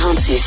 [0.00, 0.42] 46.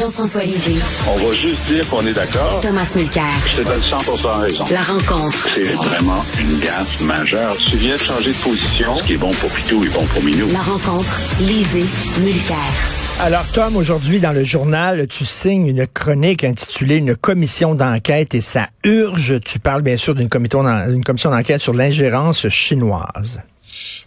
[0.00, 0.74] Jean-François Lisée.
[1.08, 2.60] On va juste dire qu'on est d'accord.
[2.60, 3.22] Thomas Mulcair.
[3.46, 3.96] Je te donne 100
[4.40, 4.64] raison.
[4.72, 5.48] La rencontre.
[5.54, 7.56] C'est vraiment une gaffe majeure.
[7.70, 8.96] Tu viens de changer de position.
[8.98, 10.48] Ce qui est bon pour Pitou est bon pour Minou.
[10.52, 11.20] La rencontre.
[11.38, 11.84] Lisée.
[12.20, 12.56] Mulcair.
[13.20, 18.40] Alors, Tom, aujourd'hui, dans le journal, tu signes une chronique intitulée Une commission d'enquête et
[18.40, 19.38] ça urge.
[19.44, 23.40] Tu parles bien sûr d'une commission d'enquête sur l'ingérence chinoise.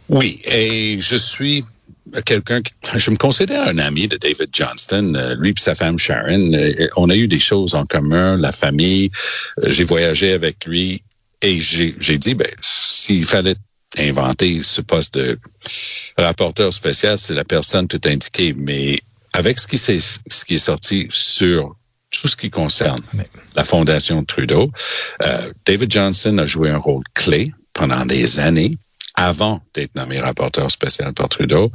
[0.09, 1.63] Oui, et je suis
[2.25, 2.61] quelqu'un
[2.95, 6.53] je me considère un ami de David Johnston, euh, lui et sa femme Sharon.
[6.53, 9.11] Euh, on a eu des choses en commun, la famille.
[9.59, 11.03] Euh, j'ai voyagé avec lui
[11.41, 13.55] et j'ai dit, ben, s'il fallait
[13.97, 15.39] inventer ce poste de
[16.17, 18.53] rapporteur spécial, c'est la personne tout indiquée.
[18.57, 19.01] Mais
[19.33, 21.75] avec ce qui, est, ce qui est sorti sur
[22.09, 23.01] tout ce qui concerne
[23.55, 24.71] la fondation Trudeau,
[25.65, 28.77] David Johnston a joué un rôle clé pendant des années
[29.17, 31.71] avant d'être nommé rapporteur spécial par Trudeau.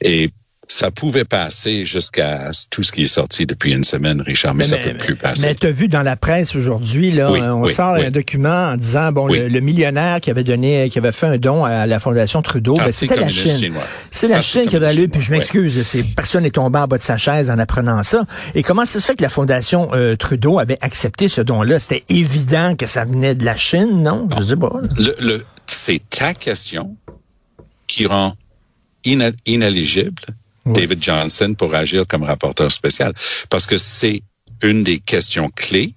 [0.00, 0.30] Et
[0.68, 4.76] ça pouvait passer jusqu'à tout ce qui est sorti depuis une semaine, Richard, mais, ça
[4.76, 5.46] ça peut plus passer.
[5.46, 9.12] Mais tu as vu dans la presse aujourd'hui, là, on sort un document en disant,
[9.12, 12.74] bon, le, millionnaire qui avait donné, qui avait fait un don à la Fondation Trudeau,
[12.74, 13.72] ben, c'était la Chine.
[14.10, 15.80] C'est la Chine qui avait lu, puis je m'excuse,
[16.16, 18.24] personne n'est tombé en bas de sa chaise en apprenant ça.
[18.54, 21.78] Et comment ça se fait que la Fondation euh, Trudeau avait accepté ce don-là?
[21.78, 24.28] C'était évident que ça venait de la Chine, non?
[24.36, 24.72] Je sais pas.
[25.20, 26.96] le c'est ta question
[27.86, 28.34] qui rend
[29.04, 30.22] inéligible
[30.66, 33.12] David Johnson pour agir comme rapporteur spécial.
[33.50, 34.22] Parce que c'est
[34.62, 35.94] une des questions clés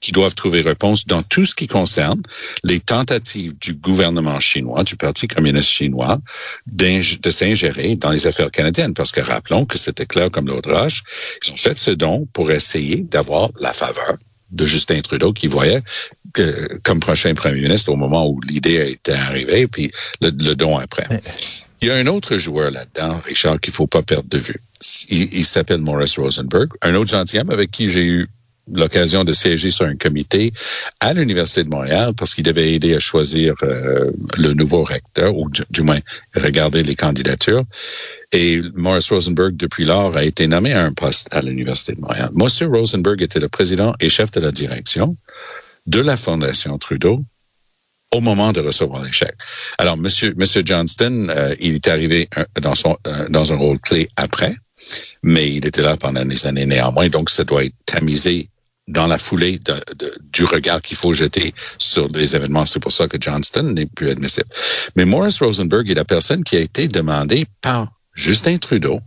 [0.00, 2.22] qui doivent trouver réponse dans tout ce qui concerne
[2.64, 6.18] les tentatives du gouvernement chinois, du Parti communiste chinois,
[6.66, 8.94] de s'ingérer dans les affaires canadiennes.
[8.94, 11.02] Parce que rappelons que c'était clair comme l'autre roche,
[11.46, 14.16] ils ont fait ce don pour essayer d'avoir la faveur
[14.50, 15.82] de Justin Trudeau qui voyait
[16.32, 20.78] que, comme prochain premier ministre au moment où l'idée a été arrivée, puis le, don
[20.78, 21.06] après.
[21.80, 24.60] Il y a un autre joueur là-dedans, Richard, qu'il faut pas perdre de vue.
[25.08, 28.26] Il, s'appelle Morris Rosenberg, un autre gentilhomme avec qui j'ai eu
[28.72, 30.52] l'occasion de siéger sur un comité
[31.00, 35.50] à l'Université de Montréal parce qu'il devait aider à choisir euh, le nouveau recteur, ou
[35.70, 35.98] du, moins
[36.36, 37.64] regarder les candidatures.
[38.30, 42.30] Et Morris Rosenberg, depuis lors, a été nommé à un poste à l'Université de Montréal.
[42.32, 45.16] Monsieur Rosenberg était le président et chef de la direction
[45.86, 47.24] de la Fondation Trudeau
[48.12, 49.34] au moment de recevoir l'échec.
[49.78, 52.28] Alors, Monsieur, Monsieur Johnston, euh, il est arrivé
[52.60, 54.54] dans son euh, dans un rôle clé après,
[55.22, 58.50] mais il était là pendant des années néanmoins, donc ça doit être tamisé
[58.88, 59.60] dans la foulée
[60.32, 62.66] du regard qu'il faut jeter sur les événements.
[62.66, 64.48] C'est pour ça que Johnston n'est plus admissible.
[64.96, 69.00] Mais Morris Rosenberg est la personne qui a été demandée par Justin Trudeau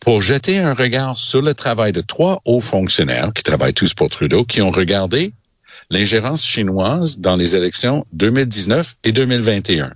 [0.00, 4.10] pour jeter un regard sur le travail de trois hauts fonctionnaires qui travaillent tous pour
[4.10, 5.32] Trudeau, qui ont regardé
[5.90, 9.92] l'ingérence chinoise dans les élections 2019 et 2021.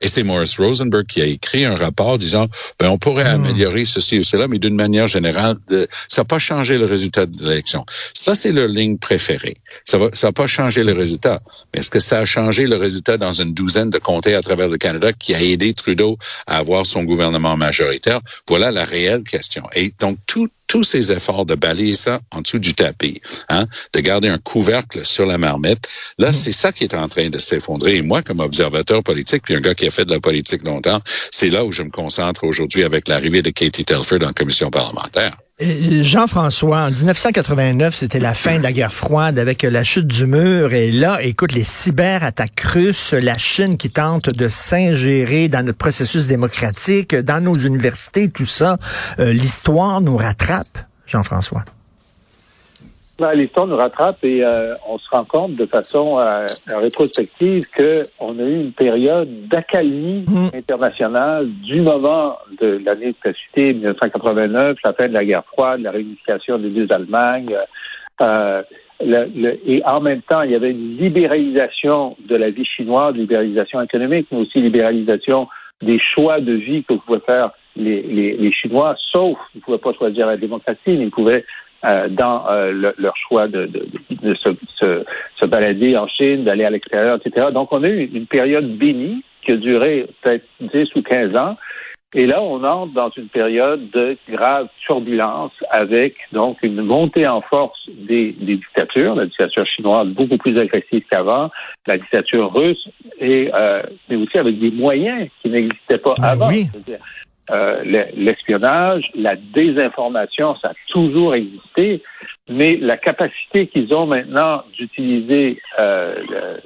[0.00, 2.46] Et c'est Morris Rosenberg qui a écrit un rapport disant,
[2.78, 3.44] ben, on pourrait hmm.
[3.44, 5.56] améliorer ceci ou cela, mais d'une manière générale,
[6.08, 7.84] ça n'a pas changé le résultat de l'élection.
[8.14, 9.56] Ça, c'est leur ligne préférée.
[9.84, 11.40] Ça va, ça n'a pas changé le résultat.
[11.72, 14.68] Mais est-ce que ça a changé le résultat dans une douzaine de comtés à travers
[14.68, 18.20] le Canada qui a aidé Trudeau à avoir son gouvernement majoritaire?
[18.46, 19.64] Voilà la réelle question.
[19.74, 24.00] Et donc, tout, tous ces efforts de balayer ça en dessous du tapis, hein, de
[24.00, 25.88] garder un couvercle sur la marmite,
[26.18, 26.34] là, mm.
[26.34, 27.96] c'est ça qui est en train de s'effondrer.
[27.96, 30.98] Et moi, comme observateur politique, puis un gars qui fait de la politique longtemps,
[31.30, 35.36] c'est là où je me concentre aujourd'hui avec l'arrivée de Katie Telford en commission parlementaire.
[35.60, 40.72] Jean-François, en 1989, c'était la fin de la guerre froide avec la chute du mur.
[40.72, 46.28] Et là, écoute, les cyberattaques russes, la Chine qui tente de s'ingérer dans notre processus
[46.28, 48.78] démocratique, dans nos universités, tout ça,
[49.18, 51.64] euh, l'histoire nous rattrape, Jean-François.
[53.18, 58.38] Ben, l'histoire nous rattrape et euh, on se rend compte de façon euh, rétrospective qu'on
[58.38, 60.56] a eu une période d'accalmie mmh.
[60.56, 66.58] internationale du moment de l'année précitée, 1989, la fin de la guerre froide, la réunification
[66.58, 67.56] des deux Allemagnes.
[68.20, 68.62] Euh,
[69.00, 74.28] et en même temps, il y avait une libéralisation de la vie chinoise, libéralisation économique,
[74.30, 75.48] mais aussi libéralisation
[75.82, 79.78] des choix de vie que pouvaient faire les, les, les Chinois, sauf, ils ne pouvaient
[79.78, 81.44] pas choisir la démocratie, mais ils pouvaient
[81.84, 85.04] euh, dans euh, leur choix de, de, de se, se,
[85.36, 87.46] se, balader en Chine, d'aller à l'extérieur, etc.
[87.52, 91.56] Donc, on a eu une période bénie qui a duré peut-être 10 ou 15 ans.
[92.14, 97.42] Et là, on entre dans une période de grave turbulence avec donc une montée en
[97.42, 101.50] force des, des dictatures, la dictature chinoise beaucoup plus agressive qu'avant,
[101.86, 102.88] la dictature russe,
[103.20, 106.48] et euh, mais aussi avec des moyens qui n'existaient pas ben avant.
[106.48, 106.66] Oui.
[107.50, 107.82] Euh,
[108.14, 112.02] l'espionnage, la désinformation, ça a toujours existé.
[112.50, 116.14] mais la capacité qu'ils ont maintenant d'utiliser euh,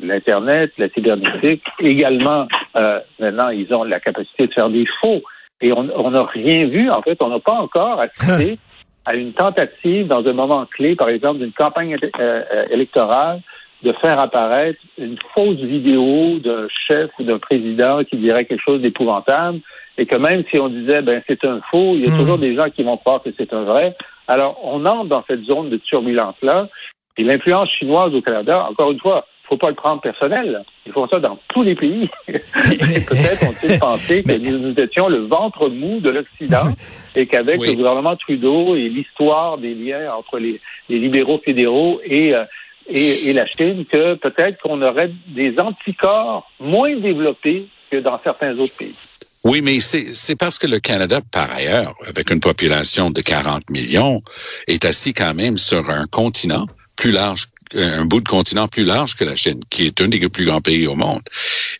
[0.00, 2.46] l'Internet, la cybernétique, également,
[2.76, 5.23] euh, maintenant, ils ont la capacité de faire des faux.
[5.61, 8.58] Et on n'a rien vu, en fait, on n'a pas encore assisté
[9.05, 13.40] à une tentative dans un moment clé, par exemple, d'une campagne euh, électorale,
[13.82, 18.81] de faire apparaître une fausse vidéo d'un chef ou d'un président qui dirait quelque chose
[18.81, 19.61] d'épouvantable,
[19.99, 22.19] et que même si on disait ben c'est un faux, il y a hmm.
[22.19, 23.94] toujours des gens qui vont croire que c'est un vrai.
[24.29, 26.69] Alors on entre dans cette zone de turbulence là,
[27.17, 30.65] et l'influence chinoise au Canada, encore une fois, faut pas le prendre personnel.
[30.87, 32.09] Ils font ça dans tous les pays.
[32.27, 36.73] Peut-être ont-ils pensé que nous, étions le ventre mou de l'Occident
[37.15, 42.44] et qu'avec le gouvernement Trudeau et l'histoire des liens entre les, libéraux fédéraux et, euh,
[42.89, 48.59] et, et la Chine, que peut-être qu'on aurait des anticorps moins développés que dans certains
[48.59, 48.97] autres pays.
[49.44, 54.23] Oui, mais c'est parce que le Canada, par ailleurs, avec une population de 40 millions,
[54.69, 56.67] est assis quand même sur un continent
[56.97, 60.29] plus large, un bout de continent plus large que la Chine, qui est un des
[60.29, 61.23] plus grands pays au monde.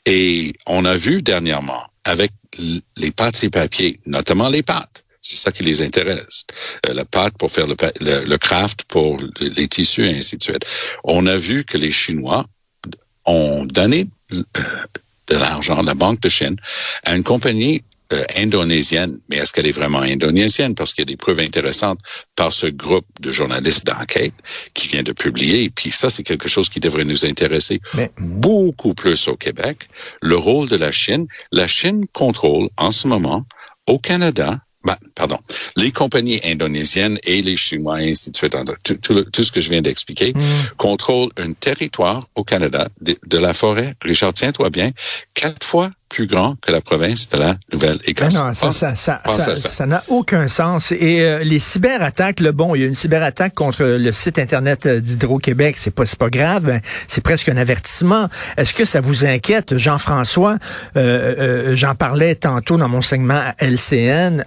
[0.07, 2.33] Et on a vu dernièrement, avec
[2.97, 6.45] les pâtes et papiers, notamment les pâtes, c'est ça qui les intéresse.
[6.87, 7.77] Euh, la pâte pour faire le,
[8.25, 10.67] le, craft pour les tissus et ainsi de suite.
[11.05, 12.45] On a vu que les Chinois
[13.25, 14.43] ont donné euh,
[15.33, 16.57] de l'argent, la Banque de Chine,
[17.05, 17.83] à une compagnie
[18.13, 19.19] euh, indonésienne.
[19.29, 20.75] Mais est-ce qu'elle est vraiment indonésienne?
[20.75, 21.99] Parce qu'il y a des preuves intéressantes
[22.37, 24.35] par ce groupe de journalistes d'enquête
[24.75, 25.65] qui vient de publier.
[25.65, 27.81] Et puis ça, c'est quelque chose qui devrait nous intéresser
[28.19, 29.89] beaucoup plus au Québec.
[30.21, 31.27] Le rôle de la Chine.
[31.53, 33.47] La Chine contrôle en ce moment
[33.87, 35.39] au Canada ben, pardon,
[35.77, 39.71] les compagnies indonésiennes et les Chinois, et ainsi de suite, tout, tout, ce que je
[39.71, 40.41] viens d'expliquer, mm.
[40.77, 44.91] contrôlent un territoire au Canada de, de la forêt, Richard, tiens-toi bien,
[45.35, 48.35] quatre fois plus grand que la province de la Nouvelle-Écosse.
[48.35, 50.93] Non, ça, ça, ça, ça, ça n'a aucun sens.
[50.93, 54.85] Et euh, les cyberattaques, le bon, il y a une cyberattaque contre le site internet
[54.85, 58.29] euh, d'Hydro-Québec, c'est pas, pas grave, c'est presque un avertissement.
[58.59, 60.59] Est-ce que ça vous inquiète, Jean-François?
[60.97, 64.45] Euh, J'en parlais tantôt dans mon segment à LCN.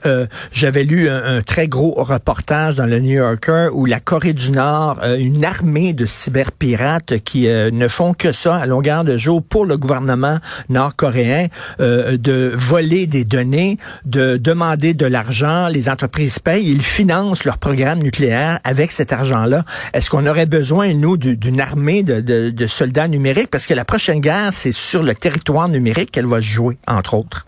[0.51, 5.03] J'avais lu un, très gros reportage dans le New Yorker où la Corée du Nord,
[5.17, 9.77] une armée de cyberpirates qui ne font que ça à longueur de jour pour le
[9.77, 10.39] gouvernement
[10.69, 11.47] nord-coréen
[11.79, 15.67] euh, de voler des données, de demander de l'argent.
[15.67, 19.65] Les entreprises payent, ils financent leur programme nucléaire avec cet argent-là.
[19.93, 23.49] Est-ce qu'on aurait besoin, nous, d'une armée de, soldats numériques?
[23.49, 27.15] Parce que la prochaine guerre, c'est sur le territoire numérique qu'elle va se jouer, entre
[27.15, 27.45] autres.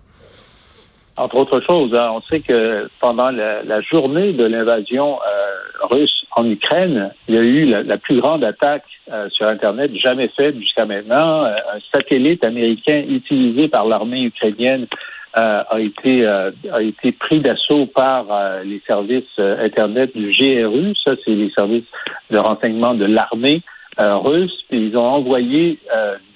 [1.18, 6.48] Entre autres choses, hein, on sait que pendant la, journée de l'invasion euh, russe en
[6.48, 10.86] Ukraine, il y a eu la, plus grande attaque euh, sur Internet jamais faite jusqu'à
[10.86, 11.46] maintenant.
[11.46, 14.86] Euh, un satellite américain utilisé par l'armée ukrainienne
[15.34, 18.26] a été a été pris d'assaut par
[18.64, 20.96] les services Internet du GRU.
[21.04, 21.86] Ça, c'est les services
[22.32, 23.62] de renseignement de l'armée
[24.00, 24.64] russe.
[24.68, 25.78] Puis ils ont envoyé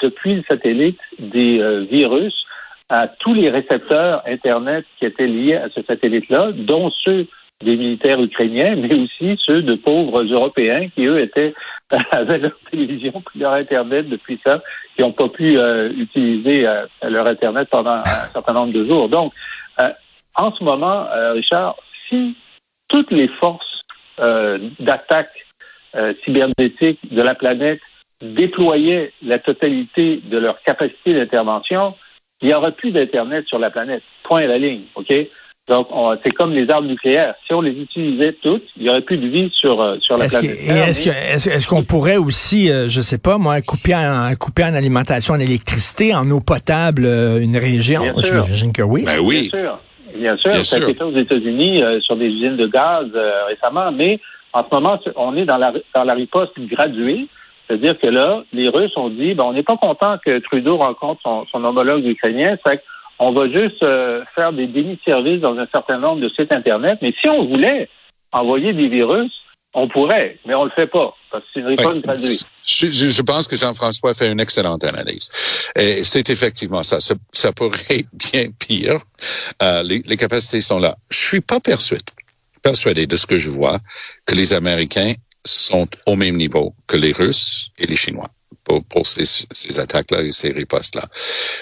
[0.04, 2.36] depuis le satellite des virus
[2.92, 7.26] à tous les récepteurs Internet qui étaient liés à ce satellite-là, dont ceux
[7.64, 11.54] des militaires ukrainiens, mais aussi ceux de pauvres Européens qui, eux, étaient
[12.12, 14.62] avaient leur télévision leur Internet depuis ça,
[14.96, 18.04] qui n'ont pas pu euh, utiliser euh, leur Internet pendant un
[18.34, 19.08] certain nombre de jours.
[19.08, 19.32] Donc,
[19.80, 19.90] euh,
[20.36, 21.76] en ce moment, Richard,
[22.08, 22.38] si
[22.88, 23.82] toutes les forces
[24.80, 25.34] d'attaque
[26.24, 27.82] cybernétique de la planète
[28.22, 31.96] déployaient la totalité de leur capacité d'intervention,
[32.42, 34.04] il n'y aura plus d'Internet sur la planète.
[34.24, 35.14] Point à la ligne, OK?
[35.68, 35.88] Donc,
[36.24, 37.36] c'est comme les armes nucléaires.
[37.46, 40.28] Si on les utilisait toutes, il n'y aurait plus de vie sur, euh, sur la
[40.28, 40.60] planète.
[40.60, 45.40] Est-ce qu'on pourrait aussi, euh, je sais pas, moi, couper en, couper en alimentation, en
[45.40, 48.04] électricité, en eau potable, euh, une région?
[48.18, 49.04] J'imagine que oui.
[49.06, 49.50] Ben oui.
[49.54, 49.80] Bien sûr.
[50.18, 50.66] Bien sûr.
[50.66, 53.08] ça a été fait aux États-Unis sur des usines de gaz
[53.48, 54.20] récemment, mais
[54.52, 57.28] en ce moment, on est dans la, dans la riposte graduée.
[57.72, 61.22] C'est-à-dire que là, les Russes ont dit, ben, on n'est pas content que Trudeau rencontre
[61.50, 62.84] son, homologue ukrainien, fait
[63.18, 66.52] qu'on va juste euh, faire des dénis de services dans un certain nombre de sites
[66.52, 67.00] Internet.
[67.02, 67.88] Mais si on voulait
[68.34, 69.32] envoyer des virus,
[69.74, 72.46] on pourrait, mais on le fait pas, parce que c'est une réponse.
[72.66, 75.30] Je, pense que Jean-François fait une excellente analyse.
[75.78, 76.98] Et c'est effectivement ça.
[77.00, 77.54] ça.
[77.54, 78.98] pourrait être bien pire.
[79.64, 80.94] Euh, les, les, capacités sont là.
[81.10, 82.04] Je suis pas persuadé,
[82.62, 83.80] persuadé de ce que je vois
[84.26, 85.14] que les Américains
[85.46, 88.30] sont au même niveau que les Russes et les Chinois.
[88.64, 91.08] Pour, pour ces, ces attaques-là et ces ripostes-là.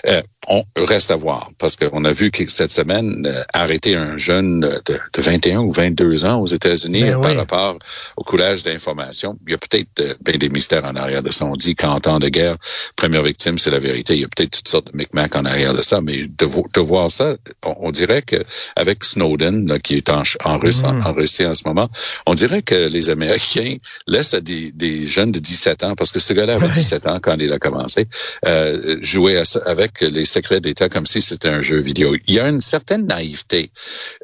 [0.08, 4.18] Euh, on reste à voir parce qu'on a vu que cette semaine euh, arrêter un
[4.18, 4.82] jeune de,
[5.14, 7.78] de, 21 ou 22 ans aux États-Unis ben par rapport
[8.18, 9.38] au coulage d'informations.
[9.46, 11.46] Il y a peut-être euh, bien des mystères en arrière de ça.
[11.46, 12.58] On dit qu'en temps de guerre,
[12.96, 14.16] première victime, c'est la vérité.
[14.16, 16.80] Il y a peut-être toutes sortes de micmacs en arrière de ça, mais de, de
[16.80, 18.44] voir ça, on, dirait que
[18.76, 21.16] avec Snowden, là, qui est en, en, Russie, en, mm.
[21.16, 21.90] Russie en ce moment,
[22.26, 23.76] on dirait que les Américains
[24.08, 27.20] laissent à des, des jeunes de 17 ans, parce que ce gars-là avait 17 ans
[27.22, 28.08] quand il a commencé,
[28.46, 32.16] euh, jouer avec les secrets d'État comme si c'était un jeu vidéo.
[32.28, 33.72] Il y a une certaine naïveté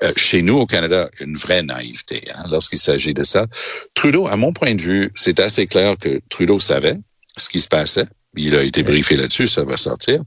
[0.04, 3.48] euh, chez nous au Canada, une vraie naïveté hein, lorsqu'il s'agit de ça.
[3.94, 6.98] Trudeau, à mon point de vue, c'est assez clair que Trudeau savait
[7.38, 8.08] ce qui se passait.
[8.38, 10.22] Il a été briefé là-dessus, ça va sortir.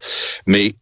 [0.47, 0.75] Mais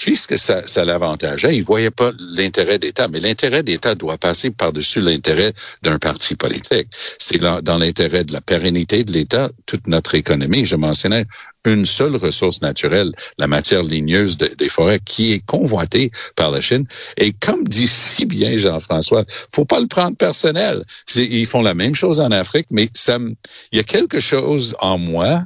[0.00, 3.06] puisque ça, ça l'avantageait, il voyait pas l'intérêt d'État.
[3.08, 5.52] Mais l'intérêt d'État doit passer par-dessus l'intérêt
[5.82, 6.88] d'un parti politique.
[7.18, 10.64] C'est dans l'intérêt de la pérennité de l'État, toute notre économie.
[10.64, 11.26] Je mentionnais
[11.66, 16.86] une seule ressource naturelle, la matière ligneuse des forêts, qui est convoitée par la Chine.
[17.16, 20.84] Et comme dit si bien Jean-François, faut pas le prendre personnel.
[21.16, 23.18] Ils font la même chose en Afrique, mais ça,
[23.72, 25.44] il y a quelque chose en moi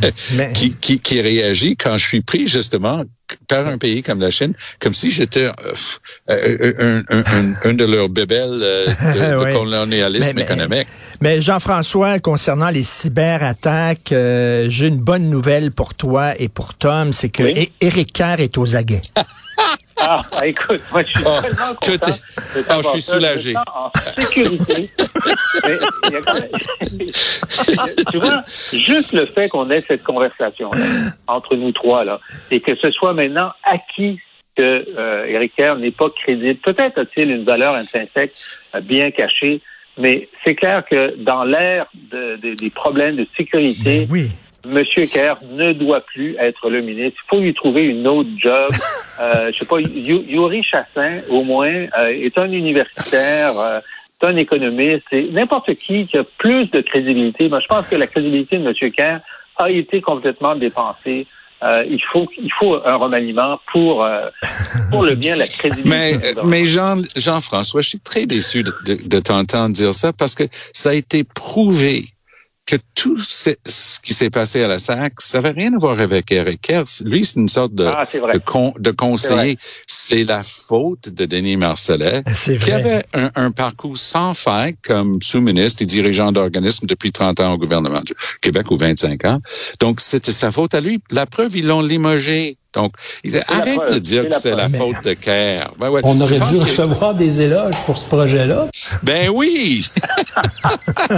[0.54, 3.04] qui, qui, qui réagit quand je suis pris justement
[3.48, 5.74] par un pays comme la Chine, comme si j'étais euh,
[6.30, 10.88] euh, un, un, un, de leurs bébelles euh, de, de colonialisme économique.
[11.24, 17.14] Mais Jean-François, concernant les cyberattaques, euh, j'ai une bonne nouvelle pour toi et pour Tom,
[17.14, 17.44] c'est que
[17.80, 19.00] Éric Kerr est aux aguets.
[20.06, 22.12] Ah, écoute, moi, je suis oh, tellement content.
[22.68, 23.54] Oh, je suis soulagé.
[23.56, 24.90] En sécurité.
[25.64, 25.78] mais,
[26.10, 26.50] y a quand même...
[28.10, 30.70] tu vois, juste le fait qu'on ait cette conversation
[31.26, 34.20] entre nous trois, là, et que ce soit maintenant acquis
[34.56, 36.60] que euh, Éric Kerr n'est pas crédible.
[36.60, 38.34] Peut-être a-t-il une valeur intrinsèque
[38.74, 39.62] euh, bien cachée,
[39.96, 44.30] mais c'est clair que dans l'ère de, des problèmes de sécurité, oui.
[44.66, 44.82] M.
[44.84, 47.20] Kerr ne doit plus être le ministre.
[47.26, 48.70] Il faut lui trouver une autre job.
[49.20, 54.34] Euh, je sais pas, Yuri Chassin, au moins, euh, est un universitaire, euh, est un
[54.34, 55.04] économiste.
[55.08, 57.48] C'est n'importe qui qui a plus de crédibilité.
[57.48, 58.90] Moi, je pense que la crédibilité de M.
[58.90, 59.20] Kerr
[59.56, 61.28] a été complètement dépensée
[61.64, 64.28] euh, il faut il faut un remaniement pour euh,
[64.90, 65.88] pour le bien la crédibilité.
[65.88, 70.12] Mais mais Jean Jean François, je suis très déçu de, de, de t'entendre dire ça
[70.12, 72.13] parce que ça a été prouvé
[72.66, 73.50] que tout ce
[74.00, 76.84] qui s'est passé à la SAC, ça n'avait rien à voir avec Eric Kerr.
[77.04, 79.58] Lui, c'est une sorte de, ah, de, de, conseiller.
[79.86, 82.22] C'est la faute de Denis Marcellet,
[82.60, 87.52] qui avait un, un, parcours sans faille comme sous-ministre et dirigeant d'organisme depuis 30 ans
[87.52, 89.40] au gouvernement du Québec ou 25 ans.
[89.80, 91.00] Donc, c'était sa faute à lui.
[91.10, 92.56] La preuve, ils l'ont limogé.
[92.74, 95.72] Donc, il arrête de dire que c'est la faute de Kerr.
[95.78, 98.66] Ben ouais, on aurait dû recevoir des éloges pour ce projet-là.
[99.02, 99.86] Ben oui!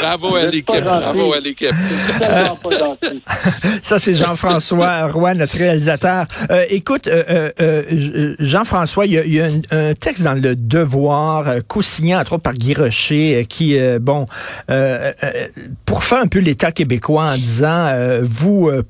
[0.00, 1.74] bravo à l'équipe, bravo à l'équipe.
[3.82, 6.26] Ça, c'est Jean-François Roy, notre réalisateur.
[6.50, 12.34] Euh, écoute, euh, euh, Jean-François, il y a, un, texte dans Le Devoir, co-signé entre
[12.34, 14.26] autres par Guy Rocher, qui, bon,
[15.84, 17.92] pour faire un peu l'État québécois en disant,
[18.22, 18.82] vous, euh,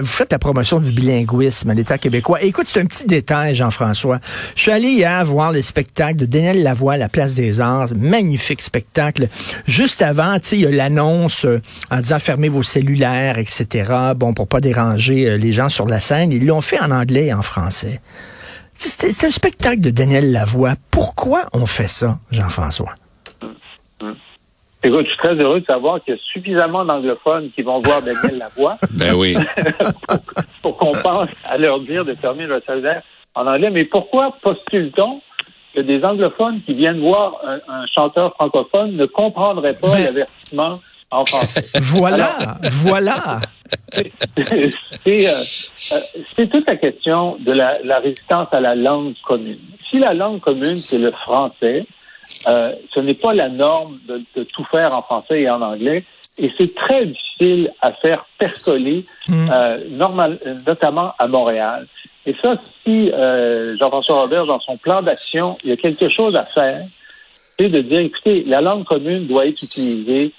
[0.00, 2.42] vous, faites la promotion du bilinguisme à l'État québécois.
[2.42, 4.20] écoute, c'est un petit détail, Jean-François.
[4.54, 7.90] Je suis allé hier voir le spectacle de Daniel Lavoie à la Place des Arts.
[7.94, 9.28] Magnifique spectacle.
[9.66, 11.60] Juste avant, il y a l'annonce euh,
[11.90, 13.92] en disant fermez vos cellulaires, etc.
[14.16, 16.32] Bon, pour pas déranger euh, les gens sur la scène.
[16.32, 18.00] Ils l'ont fait en anglais et en français.
[18.74, 20.74] C'est un spectacle de Daniel Lavoie.
[20.90, 22.94] Pourquoi on fait ça, Jean-François?
[24.84, 28.02] Écoute, je suis très heureux de savoir qu'il y a suffisamment d'anglophones qui vont voir
[28.02, 28.78] Daniel Lavoie.
[28.90, 29.36] ben oui.
[30.62, 33.02] pour, qu'on pense à leur dire de fermer le cellulaire
[33.34, 33.70] en anglais.
[33.70, 35.20] Mais pourquoi postule-t-on
[35.74, 40.80] que des anglophones qui viennent voir un, chanteur francophone ne comprendraient pas l'avertissement
[41.12, 41.62] en français?
[41.80, 42.30] Voilà,
[42.70, 43.40] voilà.
[43.96, 44.02] Euh,
[46.36, 49.56] c'est toute la question de la, la résistance à la langue commune.
[49.88, 51.86] Si la langue commune, c'est le français,
[52.48, 56.04] euh, ce n'est pas la norme de, de, tout faire en français et en anglais.
[56.38, 59.50] Et c'est très difficile à faire percoler, hmm.
[59.50, 61.86] euh, normal, notamment à Montréal.
[62.24, 66.36] Et ça, si euh, Jean-François Robert, dans son plan d'action, il y a quelque chose
[66.36, 66.78] à faire,
[67.58, 70.32] c'est de dire, écoutez, la langue commune doit être utilisée,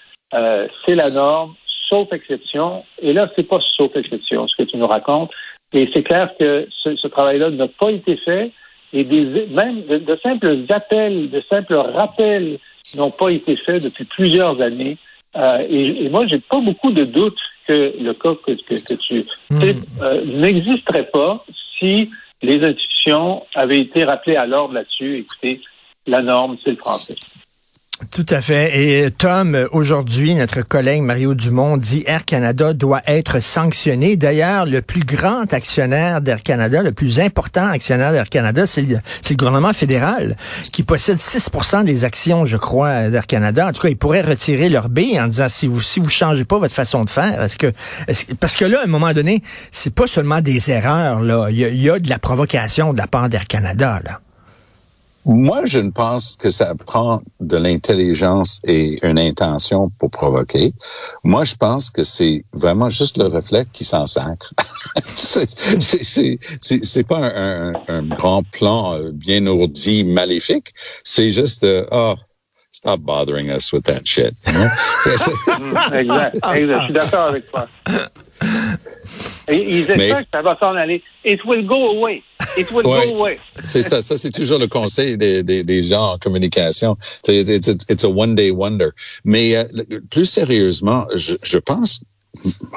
[0.83, 1.53] c'est la norme,
[1.89, 2.83] sauf exception.
[2.99, 5.29] Et là, c'est pas sauf exception, ce que tu nous racontes.
[5.73, 8.51] Et c'est clair que ce, ce travail-là n'a pas été fait
[8.93, 12.59] et des, même de, simples appels, de simples rappels
[12.95, 14.97] n'ont pas été faits depuis plusieurs années.
[15.35, 19.25] Euh, et, et, moi, j'ai pas beaucoup de doutes que le cas que, que, tu
[19.49, 19.61] hmm.
[20.01, 21.43] euh, n'existerait pas
[21.79, 22.11] si
[22.43, 25.19] les institutions avaient été rappelées à l'ordre là-dessus.
[25.19, 25.61] Écoutez,
[26.05, 27.15] la norme, c'est le français.
[28.11, 29.05] Tout à fait.
[29.05, 34.17] Et Tom, aujourd'hui, notre collègue Mario Dumont dit Air Canada doit être sanctionné.
[34.17, 39.35] D'ailleurs, le plus grand actionnaire d'Air Canada, le plus important actionnaire d'Air Canada, c'est le,
[39.35, 40.37] gouvernement fédéral
[40.71, 43.67] qui possède 6% des actions, je crois, d'Air Canada.
[43.67, 46.45] En tout cas, ils pourraient retirer leur B en disant si vous si vous changez
[46.45, 47.71] pas votre façon de faire, est-ce que
[48.39, 51.89] parce que là, à un moment donné, c'est pas seulement des erreurs là, il y,
[51.89, 54.01] a de la provocation de la part d'Air Canada.
[55.25, 60.73] Moi, je ne pense que ça prend de l'intelligence et une intention pour provoquer.
[61.23, 64.53] Moi, je pense que c'est vraiment juste le reflet qui s'en sacre.
[65.15, 70.73] c'est pas un, un, grand plan euh, bien ourdi, maléfique.
[71.03, 72.15] C'est juste, oh,
[72.73, 74.33] stop bothering us with that shit.
[75.93, 76.35] exact, exact.
[76.53, 77.67] Je suis d'accord avec toi.
[79.49, 81.01] ils espèrent que ça va s'en aller.
[81.23, 82.23] It will go away.
[82.57, 83.39] It will go away.
[83.63, 84.01] c'est ça.
[84.01, 86.97] Ça, c'est toujours le conseil des, des, des gens en communication.
[87.27, 88.89] It's, it's, it's a one-day wonder.
[89.23, 89.65] Mais euh,
[90.09, 91.99] plus sérieusement, je, je pense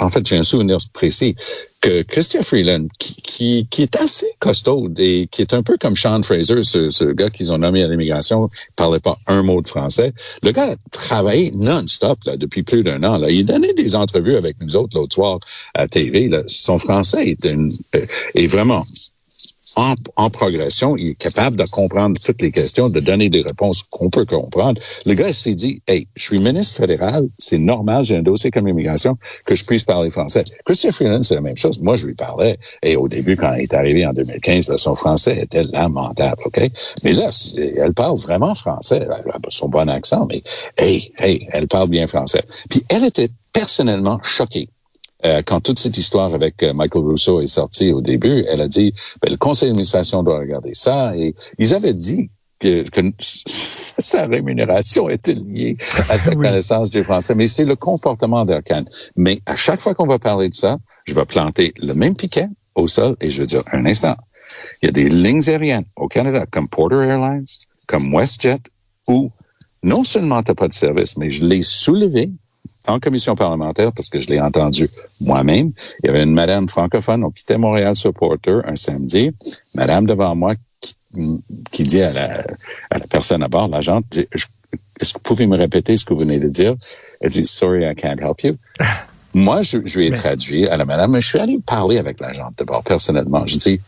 [0.01, 1.35] en fait, j'ai un souvenir précis
[1.81, 6.23] que Christian Freeland, qui, qui, est assez costaud et qui est un peu comme Sean
[6.23, 10.13] Fraser, ce, ce gars qu'ils ont nommé à l'immigration, parlait pas un mot de français.
[10.43, 13.19] Le gars a travaillé non-stop là, depuis plus d'un an.
[13.19, 13.31] Là.
[13.31, 15.39] Il donnait des entrevues avec nous autres l'autre soir
[15.75, 16.29] à TV.
[16.29, 16.43] Là.
[16.47, 18.03] Son français est, une, euh,
[18.35, 18.83] est vraiment
[19.77, 23.83] en, en, progression, il est capable de comprendre toutes les questions, de donner des réponses
[23.83, 24.81] qu'on peut comprendre.
[25.05, 28.67] Le gars s'est dit, hey, je suis ministre fédéral, c'est normal, j'ai un dossier comme
[28.67, 30.45] immigration, que je puisse parler français.
[30.65, 31.79] Christian Freeland, c'est la même chose.
[31.81, 34.95] Moi, je lui parlais, et au début, quand il est arrivé en 2015, là, son
[34.95, 36.71] français était lamentable, OK?
[37.05, 39.03] Mais là, elle parle vraiment français.
[39.03, 40.43] Elle a son bon accent, mais
[40.79, 42.43] hey, hey, elle parle bien français.
[42.71, 44.69] Puis elle était personnellement choquée
[45.47, 48.93] quand toute cette histoire avec euh, Michael Rousseau est sortie au début, elle a dit,
[49.23, 51.17] ben, le conseil d'administration doit regarder ça.
[51.17, 52.31] Et ils avaient dit
[52.61, 55.77] que, que sa rémunération était liée
[56.09, 57.35] à sa connaissance du français.
[57.35, 58.85] Mais c'est le comportement d'Arcan.
[59.17, 62.49] Mais à chaque fois qu'on va parler de ça, je vais planter le même piquet
[62.75, 64.17] au sol et je vais dire, un instant,
[64.83, 67.45] il y a des lignes aériennes au Canada comme Porter Airlines,
[67.89, 68.61] comme WestJet,
[69.09, 69.31] où
[69.83, 72.31] non seulement tu n'as pas de service, mais je l'ai soulevé
[72.87, 74.87] en commission parlementaire parce que je l'ai entendu
[75.21, 75.73] moi-même.
[76.03, 79.31] Il y avait une madame francophone, on quittait Montréal Supporter un samedi.
[79.75, 80.55] Madame devant moi
[81.71, 82.47] qui, dit à la,
[82.91, 86.21] à la personne à bord, l'agente, est-ce que vous pouvez me répéter ce que vous
[86.21, 86.75] venez de dire?
[87.21, 88.57] Elle dit, sorry, I can't help you.
[89.35, 92.21] Moi, je, je lui ai traduit à la madame, mais je suis allé parler avec
[92.21, 93.47] l'agente de bord personnellement.
[93.47, 93.81] Je dis,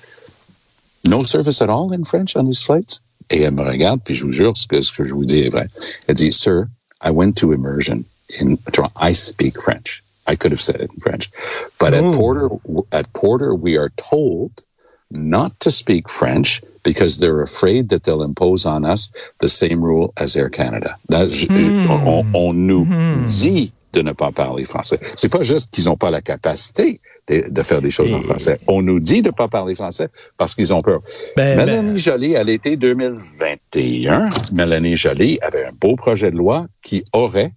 [1.07, 3.01] no service at all in French on these flights?
[3.31, 5.41] Et elle me regarde, puis je vous jure, ce que, ce que je vous dis
[5.41, 5.69] est vrai.
[6.07, 6.67] Elle dit, sir,
[7.03, 8.05] I went to immersion
[8.41, 8.59] in
[8.97, 10.03] I speak French.
[10.27, 11.31] I could have said it in French,
[11.79, 12.51] but at Porter,
[12.93, 14.63] at Porter, we are told
[15.11, 20.13] not to speak French because they're afraid that they'll impose on us the same rule
[20.19, 20.97] as Air Canada.
[21.09, 21.89] That, mm.
[21.89, 23.25] on, on, nous mm.
[23.27, 24.99] dit de ne pas parler français.
[25.17, 28.15] C'est pas juste qu'ils n'ont pas la capacité de, de, faire des choses Et...
[28.15, 28.59] en français.
[28.69, 31.01] On nous dit de ne pas parler français parce qu'ils ont peur.
[31.37, 31.99] Ben, Mélanie ben...
[31.99, 37.53] Joly, à l'été 2021, Mélanie Joly avait un beau projet de loi qui aurait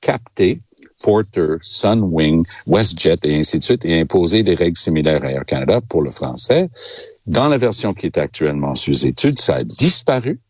[0.00, 0.60] capter
[1.02, 5.80] Porter, Sunwing, WestJet et ainsi de suite et imposer des règles similaires à Air Canada
[5.80, 6.68] pour le français.
[7.26, 10.40] Dans la version qui est actuellement sous étude, ça a disparu.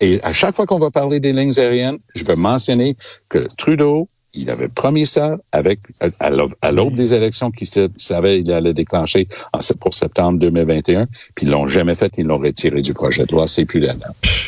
[0.00, 2.96] Et à chaque fois qu'on va parler des lignes aériennes, je veux mentionner
[3.28, 5.80] que Trudeau, il avait promis ça avec
[6.20, 11.50] à l'aube des élections qu'il savait il allait déclencher en, pour septembre 2021, puis ils
[11.50, 13.94] l'ont jamais fait, ils l'ont retiré du projet de loi, c'est plus là.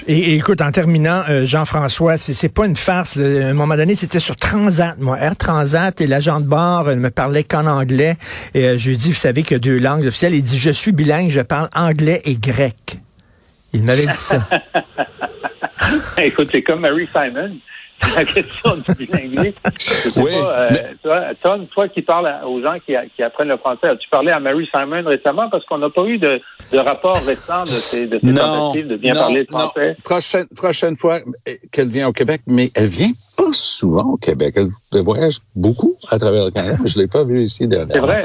[0.06, 3.18] Et, et, écoute, en terminant, euh, Jean-François, c'est pas une farce.
[3.18, 6.96] À un moment donné, c'était sur Transat, moi, Air Transat, et l'agent de bord ne
[6.96, 8.16] me parlait qu'en anglais.
[8.54, 10.34] Et euh, je lui ai dit, vous savez qu'il y a deux langues officielles.
[10.34, 12.98] Il dit, je suis bilingue, je parle anglais et grec.
[13.72, 14.46] Il m'avait dit ça.
[16.18, 17.50] écoute, c'est comme Mary Simon
[18.16, 19.54] la question du bilinguisme.
[20.16, 20.70] Oui, pas, euh,
[21.40, 24.68] toi, toi qui parles aux gens qui, qui, apprennent le français, as-tu parlé à Mary
[24.74, 25.48] Simon récemment?
[25.50, 26.40] Parce qu'on n'a pas eu de,
[26.72, 29.88] de rapport récent de ces, de ces non, tentatives de bien non, parler le français?
[29.88, 29.94] Non.
[30.02, 31.20] Prochaine, prochaine fois
[31.72, 34.56] qu'elle vient au Québec, mais elle vient pas souvent au Québec.
[34.56, 36.78] Elle voyage beaucoup à travers le Canada.
[36.84, 37.94] Je l'ai pas vu ici dernièrement.
[37.94, 38.24] C'est vrai.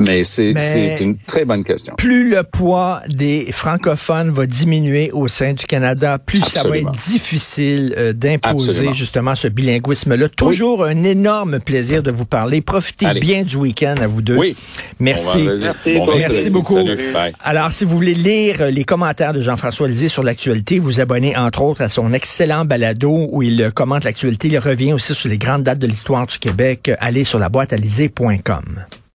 [0.00, 0.52] Mais c'est
[1.00, 1.94] une très bonne question.
[1.96, 6.62] Plus le poids des francophones va diminuer au sein du Canada, plus Absolument.
[6.62, 10.28] ça va être difficile euh, d'imposer justement ce bilinguisme-là.
[10.28, 10.90] Toujours oui.
[10.90, 12.60] un énorme plaisir de vous parler.
[12.60, 13.20] Profitez Allez.
[13.20, 14.36] bien du week-end à vous deux.
[14.36, 14.56] Oui.
[15.00, 15.48] Merci.
[15.60, 16.74] Merci, bon, merci beaucoup.
[16.74, 17.00] Salut.
[17.40, 21.62] Alors, si vous voulez lire les commentaires de Jean-François Lisée sur l'actualité, vous abonnez entre
[21.62, 24.46] autres à son excellent balado où il commente l'actualité.
[24.48, 26.90] Il revient aussi sur les grandes dates de l'histoire du Québec.
[27.00, 27.76] Allez sur la boîte à